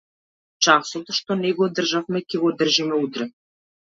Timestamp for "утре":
3.09-3.29